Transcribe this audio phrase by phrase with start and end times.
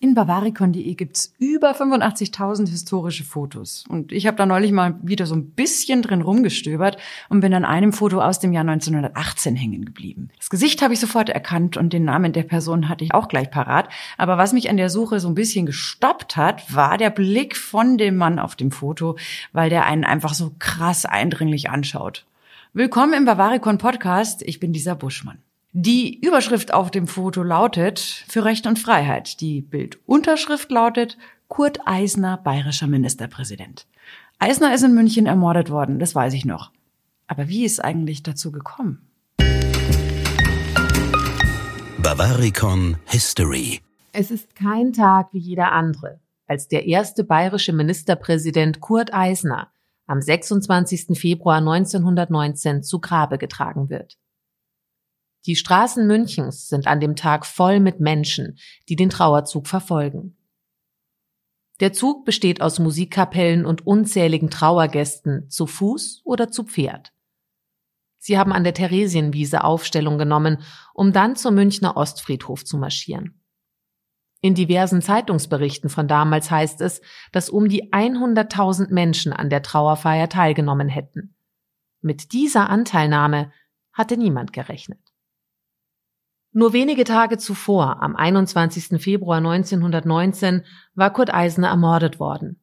[0.00, 3.84] In bavaricon.de gibt's über 85.000 historische Fotos.
[3.88, 7.64] Und ich habe da neulich mal wieder so ein bisschen drin rumgestöbert und bin an
[7.64, 10.30] einem Foto aus dem Jahr 1918 hängen geblieben.
[10.36, 13.50] Das Gesicht habe ich sofort erkannt und den Namen der Person hatte ich auch gleich
[13.50, 13.88] parat.
[14.18, 17.98] Aber was mich an der Suche so ein bisschen gestoppt hat, war der Blick von
[17.98, 19.16] dem Mann auf dem Foto,
[19.52, 22.24] weil der einen einfach so krass eindringlich anschaut.
[22.72, 24.42] Willkommen im Bavaricon Podcast.
[24.42, 25.38] Ich bin dieser Buschmann.
[25.80, 29.40] Die Überschrift auf dem Foto lautet Für Recht und Freiheit.
[29.40, 31.16] Die Bildunterschrift lautet
[31.46, 33.86] Kurt Eisner, bayerischer Ministerpräsident.
[34.40, 36.72] Eisner ist in München ermordet worden, das weiß ich noch.
[37.28, 39.08] Aber wie ist eigentlich dazu gekommen?
[42.02, 43.80] Bavaricon History.
[44.12, 49.70] Es ist kein Tag wie jeder andere, als der erste bayerische Ministerpräsident Kurt Eisner
[50.08, 51.16] am 26.
[51.16, 54.18] Februar 1919 zu Grabe getragen wird.
[55.46, 60.36] Die Straßen Münchens sind an dem Tag voll mit Menschen, die den Trauerzug verfolgen.
[61.80, 67.12] Der Zug besteht aus Musikkapellen und unzähligen Trauergästen zu Fuß oder zu Pferd.
[68.18, 70.58] Sie haben an der Theresienwiese Aufstellung genommen,
[70.92, 73.40] um dann zum Münchner Ostfriedhof zu marschieren.
[74.40, 77.00] In diversen Zeitungsberichten von damals heißt es,
[77.32, 81.36] dass um die 100.000 Menschen an der Trauerfeier teilgenommen hätten.
[82.00, 83.52] Mit dieser Anteilnahme
[83.92, 85.00] hatte niemand gerechnet.
[86.52, 89.00] Nur wenige Tage zuvor, am 21.
[89.02, 92.60] Februar 1919, war Kurt Eisner ermordet worden.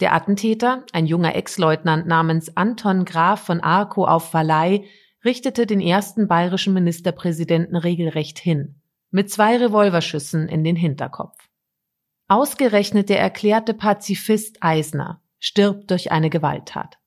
[0.00, 4.86] Der Attentäter, ein junger Ex-Leutnant namens Anton Graf von Arco auf Valley,
[5.24, 11.36] richtete den ersten bayerischen Ministerpräsidenten regelrecht hin, mit zwei Revolverschüssen in den Hinterkopf.
[12.28, 16.98] Ausgerechnet der erklärte Pazifist Eisner stirbt durch eine Gewalttat.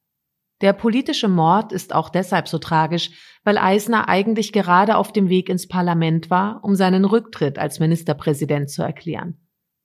[0.62, 3.12] Der politische Mord ist auch deshalb so tragisch,
[3.44, 8.70] weil Eisner eigentlich gerade auf dem Weg ins Parlament war, um seinen Rücktritt als Ministerpräsident
[8.70, 9.38] zu erklären.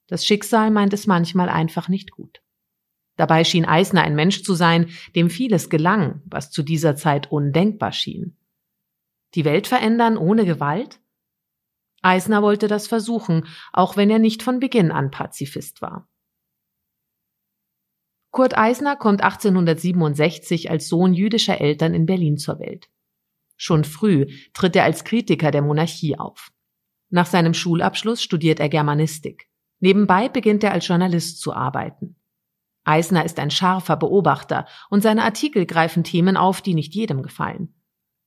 [0.07, 2.41] Das Schicksal meint es manchmal einfach nicht gut.
[3.15, 7.93] Dabei schien Eisner ein Mensch zu sein, dem vieles gelang, was zu dieser Zeit undenkbar
[7.93, 8.37] schien.
[9.35, 10.99] Die Welt verändern ohne Gewalt?
[12.01, 16.09] Eisner wollte das versuchen, auch wenn er nicht von Beginn an Pazifist war.
[18.35, 22.89] Kurt Eisner kommt 1867 als Sohn jüdischer Eltern in Berlin zur Welt.
[23.55, 26.51] Schon früh tritt er als Kritiker der Monarchie auf.
[27.09, 29.47] Nach seinem Schulabschluss studiert er Germanistik.
[29.79, 32.17] Nebenbei beginnt er als Journalist zu arbeiten.
[32.83, 37.73] Eisner ist ein scharfer Beobachter und seine Artikel greifen Themen auf, die nicht jedem gefallen.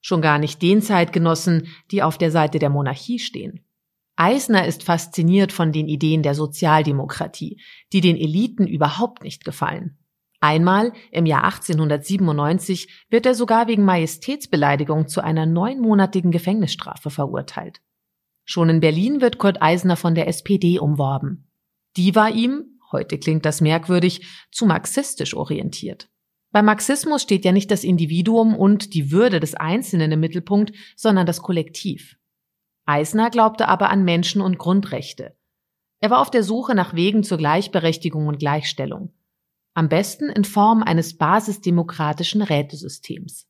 [0.00, 3.62] Schon gar nicht den Zeitgenossen, die auf der Seite der Monarchie stehen.
[4.16, 7.60] Eisner ist fasziniert von den Ideen der Sozialdemokratie,
[7.92, 9.97] die den Eliten überhaupt nicht gefallen.
[10.40, 17.80] Einmal, im Jahr 1897, wird er sogar wegen Majestätsbeleidigung zu einer neunmonatigen Gefängnisstrafe verurteilt.
[18.44, 21.50] Schon in Berlin wird Kurt Eisner von der SPD umworben.
[21.96, 26.08] Die war ihm, heute klingt das merkwürdig, zu marxistisch orientiert.
[26.50, 31.26] Beim Marxismus steht ja nicht das Individuum und die Würde des Einzelnen im Mittelpunkt, sondern
[31.26, 32.16] das Kollektiv.
[32.86, 35.36] Eisner glaubte aber an Menschen und Grundrechte.
[36.00, 39.12] Er war auf der Suche nach Wegen zur Gleichberechtigung und Gleichstellung.
[39.78, 43.46] Am besten in Form eines basisdemokratischen Rätesystems.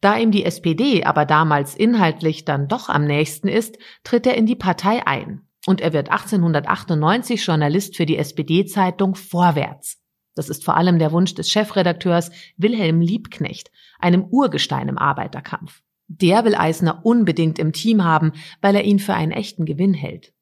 [0.00, 4.46] Da ihm die SPD aber damals inhaltlich dann doch am nächsten ist, tritt er in
[4.46, 5.42] die Partei ein.
[5.66, 10.00] Und er wird 1898 Journalist für die SPD-Zeitung Vorwärts.
[10.34, 15.82] Das ist vor allem der Wunsch des Chefredakteurs Wilhelm Liebknecht, einem Urgestein im Arbeiterkampf.
[16.08, 18.32] Der will Eisner unbedingt im Team haben,
[18.62, 20.32] weil er ihn für einen echten Gewinn hält.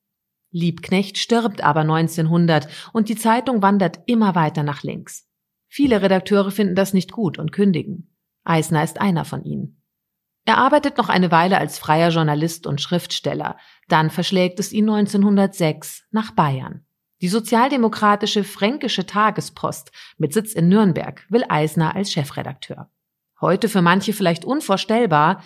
[0.50, 5.28] Liebknecht stirbt aber 1900 und die Zeitung wandert immer weiter nach links.
[5.68, 8.14] Viele Redakteure finden das nicht gut und kündigen.
[8.44, 9.80] Eisner ist einer von ihnen.
[10.44, 13.56] Er arbeitet noch eine Weile als freier Journalist und Schriftsteller,
[13.88, 16.84] dann verschlägt es ihn 1906 nach Bayern.
[17.20, 22.90] Die sozialdemokratische Fränkische Tagespost mit Sitz in Nürnberg will Eisner als Chefredakteur.
[23.40, 25.42] Heute für manche vielleicht unvorstellbar,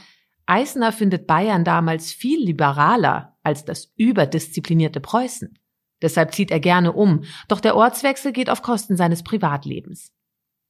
[0.46, 5.58] Eisner findet Bayern damals viel liberaler als das überdisziplinierte Preußen.
[6.02, 10.12] Deshalb zieht er gerne um, doch der Ortswechsel geht auf Kosten seines Privatlebens.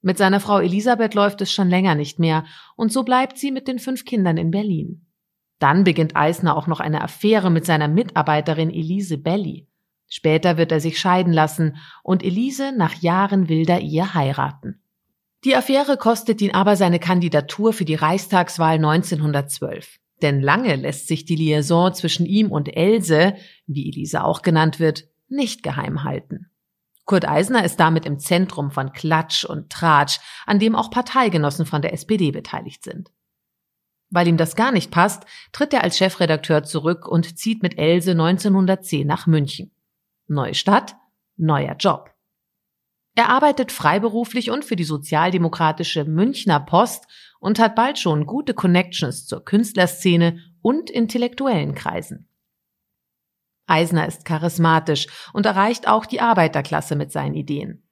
[0.00, 2.44] Mit seiner Frau Elisabeth läuft es schon länger nicht mehr,
[2.76, 5.06] und so bleibt sie mit den fünf Kindern in Berlin.
[5.59, 9.67] Dann beginnt Eisner auch noch eine Affäre mit seiner Mitarbeiterin Elise Belli.
[10.09, 14.83] Später wird er sich scheiden lassen und Elise nach Jahren wilder Ehe heiraten.
[15.44, 20.00] Die Affäre kostet ihn aber seine Kandidatur für die Reichstagswahl 1912.
[20.23, 23.35] Denn lange lässt sich die Liaison zwischen ihm und Else,
[23.67, 26.50] wie Elise auch genannt wird, nicht geheim halten.
[27.05, 31.82] Kurt Eisner ist damit im Zentrum von Klatsch und Tratsch, an dem auch Parteigenossen von
[31.82, 33.11] der SPD beteiligt sind.
[34.08, 38.12] Weil ihm das gar nicht passt, tritt er als Chefredakteur zurück und zieht mit Else
[38.12, 39.73] 1910 nach München.
[40.26, 40.96] Neue Stadt,
[41.37, 42.13] neuer Job.
[43.16, 47.06] Er arbeitet freiberuflich und für die sozialdemokratische Münchner Post
[47.38, 52.28] und hat bald schon gute Connections zur Künstlerszene und intellektuellen Kreisen.
[53.66, 57.88] Eisner ist charismatisch und erreicht auch die Arbeiterklasse mit seinen Ideen.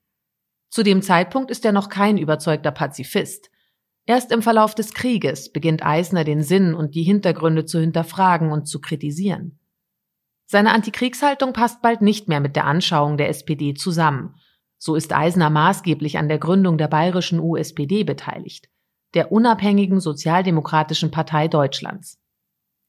[0.71, 3.51] Zu dem Zeitpunkt ist er noch kein überzeugter Pazifist.
[4.05, 8.67] Erst im Verlauf des Krieges beginnt Eisner den Sinn und die Hintergründe zu hinterfragen und
[8.67, 9.61] zu kritisieren.
[10.47, 14.35] Seine Antikriegshaltung passt bald nicht mehr mit der Anschauung der SPD zusammen
[14.85, 18.69] so ist Eisner maßgeblich an der Gründung der bayerischen USPD beteiligt,
[19.15, 22.21] der unabhängigen Sozialdemokratischen Partei Deutschlands.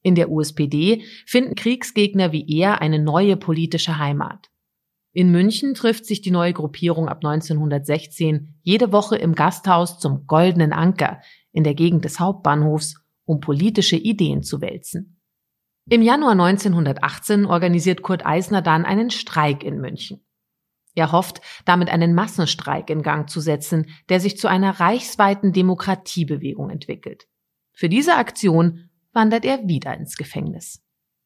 [0.01, 4.49] In der USPD finden Kriegsgegner wie er eine neue politische Heimat.
[5.13, 10.73] In München trifft sich die neue Gruppierung ab 1916 jede Woche im Gasthaus zum Goldenen
[10.73, 15.21] Anker in der Gegend des Hauptbahnhofs, um politische Ideen zu wälzen.
[15.91, 20.25] Im Januar 1918 organisiert Kurt Eisner dann einen Streik in München.
[20.95, 26.69] Er hofft, damit einen Massenstreik in Gang zu setzen, der sich zu einer reichsweiten Demokratiebewegung
[26.69, 27.27] entwickelt.
[27.71, 30.83] Für diese Aktion wandert er wieder ins Gefängnis.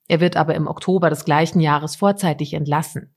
[0.08, 3.14] Er wird aber im Oktober des gleichen Jahres vorzeitig entlassen.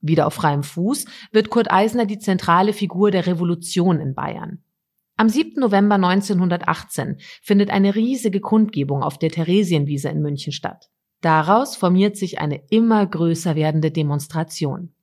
[0.00, 4.62] Wieder auf freiem Fuß wird Kurt Eisner die zentrale Figur der Revolution in Bayern.
[5.16, 5.60] Am 7.
[5.60, 10.90] November 1918 findet eine riesige Kundgebung auf der Theresienwiese in München statt.
[11.20, 14.94] Daraus formiert sich eine immer größer werdende Demonstration.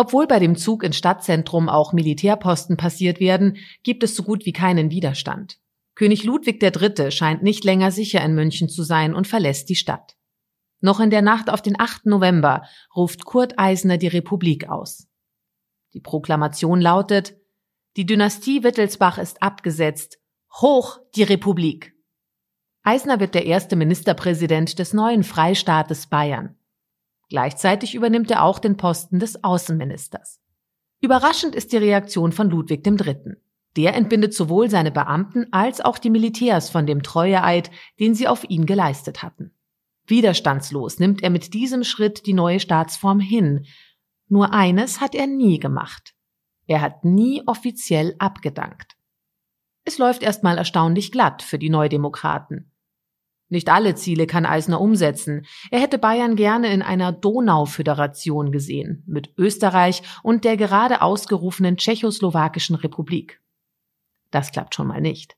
[0.00, 4.54] Obwohl bei dem Zug ins Stadtzentrum auch Militärposten passiert werden, gibt es so gut wie
[4.54, 5.58] keinen Widerstand.
[5.94, 7.10] König Ludwig III.
[7.10, 10.16] scheint nicht länger sicher in München zu sein und verlässt die Stadt.
[10.80, 12.06] Noch in der Nacht auf den 8.
[12.06, 12.62] November
[12.96, 15.06] ruft Kurt Eisner die Republik aus.
[15.92, 17.36] Die Proklamation lautet,
[17.98, 20.18] die Dynastie Wittelsbach ist abgesetzt,
[20.62, 21.92] hoch die Republik.
[22.82, 26.56] Eisner wird der erste Ministerpräsident des neuen Freistaates Bayern.
[27.30, 30.40] Gleichzeitig übernimmt er auch den Posten des Außenministers.
[31.00, 33.36] Überraschend ist die Reaktion von Ludwig III.
[33.76, 38.44] Der entbindet sowohl seine Beamten als auch die Militärs von dem Treueeid, den sie auf
[38.50, 39.52] ihn geleistet hatten.
[40.06, 43.64] Widerstandslos nimmt er mit diesem Schritt die neue Staatsform hin.
[44.28, 46.14] Nur eines hat er nie gemacht.
[46.66, 48.96] Er hat nie offiziell abgedankt.
[49.84, 52.69] Es läuft erstmal erstaunlich glatt für die Neudemokraten.
[53.50, 55.44] Nicht alle Ziele kann Eisner umsetzen.
[55.72, 62.76] Er hätte Bayern gerne in einer Donauföderation gesehen, mit Österreich und der gerade ausgerufenen Tschechoslowakischen
[62.76, 63.42] Republik.
[64.30, 65.36] Das klappt schon mal nicht.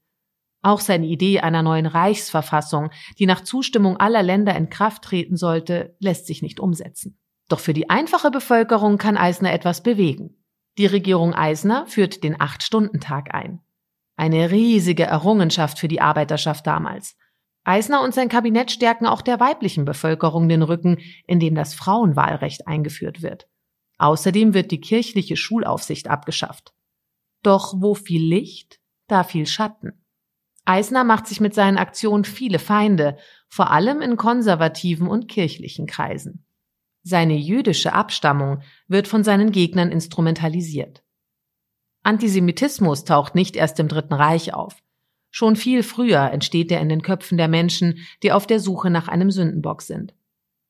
[0.61, 5.97] Auch seine Idee einer neuen Reichsverfassung, die nach Zustimmung aller Länder in Kraft treten sollte,
[5.99, 7.19] lässt sich nicht umsetzen.
[7.49, 10.37] Doch für die einfache Bevölkerung kann Eisner etwas bewegen.
[10.79, 13.61] Die Regierung Eisner führt den Acht-Stunden-Tag ein.
[14.17, 17.17] Eine riesige Errungenschaft für die Arbeiterschaft damals.
[17.65, 23.23] Eisner und sein Kabinett stärken auch der weiblichen Bevölkerung den Rücken, indem das Frauenwahlrecht eingeführt
[23.23, 23.49] wird.
[23.99, 26.75] Außerdem wird die kirchliche Schulaufsicht abgeschafft.
[27.43, 30.05] Doch wo viel Licht, da viel Schatten.
[30.65, 33.17] Eisner macht sich mit seinen Aktionen viele Feinde,
[33.49, 36.45] vor allem in konservativen und kirchlichen Kreisen.
[37.03, 41.03] Seine jüdische Abstammung wird von seinen Gegnern instrumentalisiert.
[42.05, 44.83] Antisemitismus taucht nicht erst im Dritten Reich auf.
[45.35, 49.09] Schon viel früher entsteht er in den Köpfen der Menschen, die auf der Suche nach
[49.09, 50.15] einem Sündenbock sind.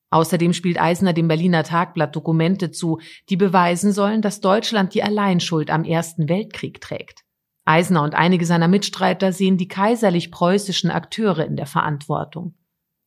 [0.09, 2.99] Außerdem spielt Eisner dem Berliner Tagblatt Dokumente zu,
[3.29, 7.25] die beweisen sollen, dass Deutschland die Alleinschuld am Ersten Weltkrieg trägt.
[7.65, 12.55] Eisner und einige seiner Mitstreiter sehen die kaiserlich-preußischen Akteure in der Verantwortung.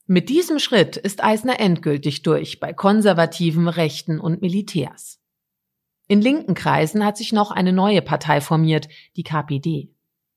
[0.07, 5.21] Mit diesem Schritt ist Eisner endgültig durch bei konservativen Rechten und Militärs.
[6.07, 9.96] In linken Kreisen hat sich noch eine neue Partei formiert, die KPD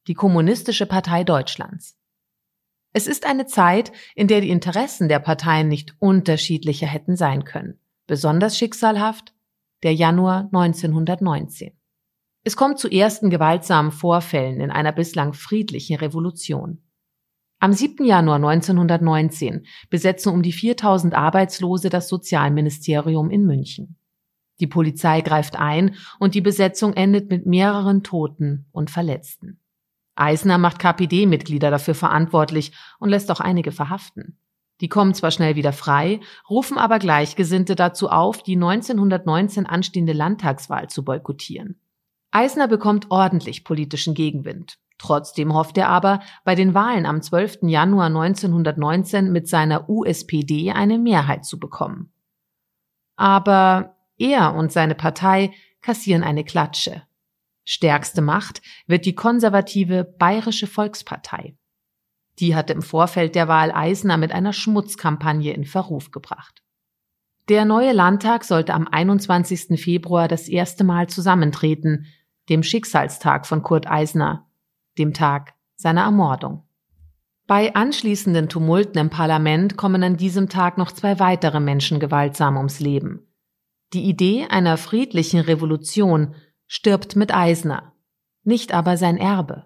[0.09, 1.95] die Kommunistische Partei Deutschlands.
[2.93, 7.79] Es ist eine Zeit, in der die Interessen der Parteien nicht unterschiedlicher hätten sein können.
[8.07, 9.35] Besonders schicksalhaft
[9.83, 11.73] der Januar 1919.
[12.43, 16.81] Es kommt zu ersten gewaltsamen Vorfällen in einer bislang friedlichen Revolution.
[17.59, 18.03] Am 7.
[18.03, 23.99] Januar 1919 besetzen um die 4000 Arbeitslose das Sozialministerium in München.
[24.59, 29.59] Die Polizei greift ein und die Besetzung endet mit mehreren Toten und Verletzten.
[30.19, 34.37] Eisner macht KPD-Mitglieder dafür verantwortlich und lässt auch einige verhaften.
[34.81, 40.89] Die kommen zwar schnell wieder frei, rufen aber Gleichgesinnte dazu auf, die 1919 anstehende Landtagswahl
[40.89, 41.81] zu boykottieren.
[42.31, 44.77] Eisner bekommt ordentlich politischen Gegenwind.
[44.97, 47.59] Trotzdem hofft er aber, bei den Wahlen am 12.
[47.63, 52.11] Januar 1919 mit seiner USPD eine Mehrheit zu bekommen.
[53.15, 57.03] Aber er und seine Partei kassieren eine Klatsche.
[57.71, 61.55] Stärkste Macht wird die konservative Bayerische Volkspartei.
[62.39, 66.63] Die hatte im Vorfeld der Wahl Eisner mit einer Schmutzkampagne in Verruf gebracht.
[67.47, 69.79] Der neue Landtag sollte am 21.
[69.79, 72.07] Februar das erste Mal zusammentreten,
[72.49, 74.47] dem Schicksalstag von Kurt Eisner,
[74.97, 76.63] dem Tag seiner Ermordung.
[77.45, 82.79] Bei anschließenden Tumulten im Parlament kommen an diesem Tag noch zwei weitere Menschen gewaltsam ums
[82.79, 83.27] Leben.
[83.93, 86.33] Die Idee einer friedlichen Revolution
[86.69, 87.93] stirbt mit Eisner,
[88.43, 89.65] nicht aber sein Erbe.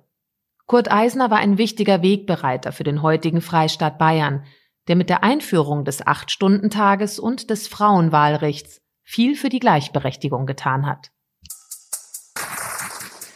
[0.65, 4.45] Kurt Eisner war ein wichtiger Wegbereiter für den heutigen Freistaat Bayern,
[4.87, 11.11] der mit der Einführung des Acht-Stunden-Tages und des Frauenwahlrechts viel für die Gleichberechtigung getan hat.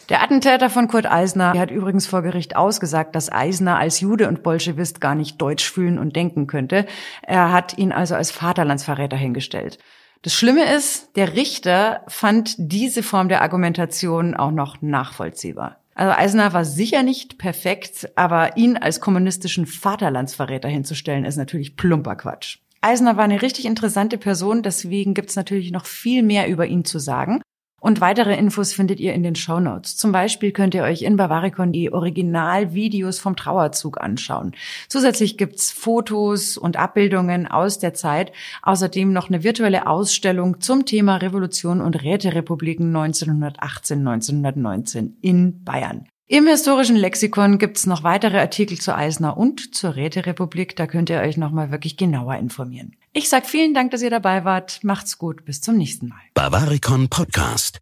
[0.08, 4.42] Der Attentäter von Kurt Eisner hat übrigens vor Gericht ausgesagt, dass Eisner als Jude und
[4.42, 6.86] Bolschewist gar nicht Deutsch fühlen und denken könnte.
[7.20, 9.78] Er hat ihn also als Vaterlandsverräter hingestellt.
[10.22, 15.78] Das Schlimme ist, der Richter fand diese Form der Argumentation auch noch nachvollziehbar.
[15.94, 22.16] Also Eisner war sicher nicht perfekt, aber ihn als kommunistischen Vaterlandsverräter hinzustellen, ist natürlich plumper
[22.16, 22.58] Quatsch.
[22.80, 27.00] Eisner war eine richtig interessante Person, deswegen gibt's natürlich noch viel mehr über ihn zu
[27.00, 27.42] sagen.
[27.80, 29.96] Und weitere Infos findet ihr in den Show Notes.
[29.96, 34.50] Zum Beispiel könnt ihr euch in Bavaricon die Originalvideos vom Trauerzug anschauen.
[34.88, 38.32] Zusätzlich gibt's Fotos und Abbildungen aus der Zeit.
[38.62, 46.08] Außerdem noch eine virtuelle Ausstellung zum Thema Revolution und Räterepubliken 1918-1919 in Bayern.
[46.30, 50.76] Im historischen Lexikon gibt's noch weitere Artikel zu Eisner und zur Räterepublik.
[50.76, 52.96] Da könnt ihr euch nochmal wirklich genauer informieren.
[53.14, 54.84] Ich sag vielen Dank, dass ihr dabei wart.
[54.84, 55.46] Macht's gut.
[55.46, 56.20] Bis zum nächsten Mal.
[56.34, 57.78] Bavaricon Podcast.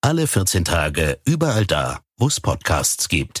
[0.00, 3.38] Alle 14 Tage überall da, wo es Podcasts gibt.